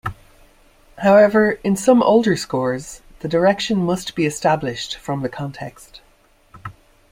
However, 0.97 1.59
in 1.63 1.75
some 1.75 2.01
older 2.01 2.35
scores 2.35 3.03
the 3.19 3.27
direction 3.27 3.77
must 3.85 4.15
be 4.15 4.25
established 4.25 4.95
from 4.95 5.21
the 5.21 5.29
context. 5.29 6.01